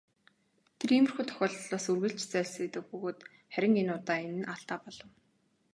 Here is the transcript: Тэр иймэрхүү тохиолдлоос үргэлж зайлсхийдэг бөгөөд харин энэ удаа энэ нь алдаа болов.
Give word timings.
Тэр 0.79 0.91
иймэрхүү 0.95 1.23
тохиолдлоос 1.29 1.85
үргэлж 1.91 2.19
зайлсхийдэг 2.31 2.83
бөгөөд 2.89 3.19
харин 3.53 3.73
энэ 3.81 3.93
удаа 3.99 4.17
энэ 4.25 4.37
нь 4.39 4.49
алдаа 4.53 4.77
болов. 4.83 5.09